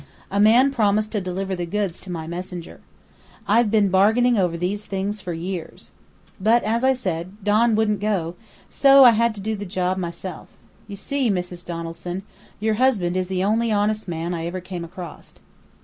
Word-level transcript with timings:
A 0.31 0.39
man 0.39 0.71
promised 0.71 1.11
to 1.11 1.21
deliver 1.21 1.55
the 1.55 1.67
goods 1.67 1.99
to 1.99 2.11
my 2.11 2.25
messenger. 2.25 2.81
I've 3.47 3.69
been 3.69 3.89
bargaining 3.89 4.35
over 4.35 4.57
these 4.57 4.87
things 4.87 5.21
for 5.21 5.31
years. 5.31 5.91
But, 6.39 6.63
as 6.63 6.83
I 6.83 6.93
said, 6.93 7.33
Don 7.43 7.75
wouldn't 7.75 7.99
go, 7.99 8.33
so 8.67 9.03
I 9.03 9.11
had 9.11 9.35
to 9.35 9.41
do 9.41 9.55
the 9.55 9.63
job 9.63 9.99
myself. 9.99 10.47
You 10.87 10.95
see, 10.95 11.29
Mrs. 11.29 11.63
Donaldson, 11.63 12.23
your 12.59 12.73
husband 12.81 13.15
is 13.15 13.27
the 13.27 13.43
only 13.43 13.71
honest 13.71 14.07
man 14.07 14.33
I 14.33 14.47
ever 14.47 14.59
came 14.59 14.83
across." 14.83 15.35